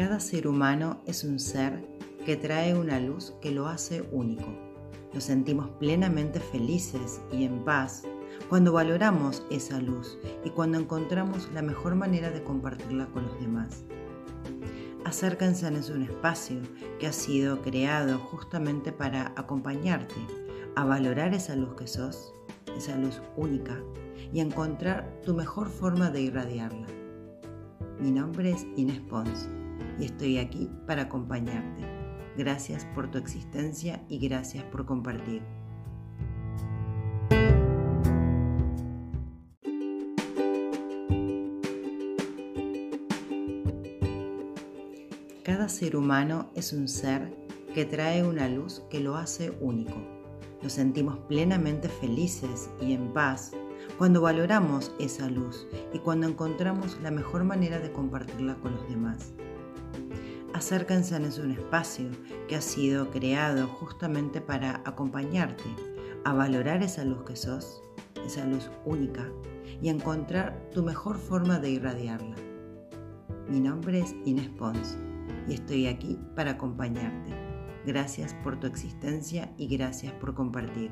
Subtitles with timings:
[0.00, 1.86] Cada ser humano es un ser
[2.24, 4.48] que trae una luz que lo hace único.
[5.12, 8.04] Nos sentimos plenamente felices y en paz
[8.48, 13.84] cuando valoramos esa luz y cuando encontramos la mejor manera de compartirla con los demás.
[15.04, 16.62] Acérquense en un espacio
[16.98, 20.14] que ha sido creado justamente para acompañarte
[20.76, 22.32] a valorar esa luz que sos,
[22.74, 23.78] esa luz única,
[24.32, 26.86] y encontrar tu mejor forma de irradiarla.
[28.00, 29.46] Mi nombre es Inés Pons
[29.98, 31.82] y estoy aquí para acompañarte.
[32.36, 35.42] Gracias por tu existencia y gracias por compartir.
[45.42, 47.34] Cada ser humano es un ser
[47.74, 49.96] que trae una luz que lo hace único.
[50.62, 53.52] Nos sentimos plenamente felices y en paz
[53.98, 59.32] cuando valoramos esa luz y cuando encontramos la mejor manera de compartirla con los demás.
[60.60, 62.10] Acérquense en un espacio
[62.46, 65.64] que ha sido creado justamente para acompañarte
[66.26, 67.82] a valorar esa luz que sos,
[68.26, 69.26] esa luz única,
[69.80, 72.36] y encontrar tu mejor forma de irradiarla.
[73.48, 74.98] Mi nombre es Inés Pons
[75.48, 77.34] y estoy aquí para acompañarte.
[77.86, 80.90] Gracias por tu existencia y gracias por compartir.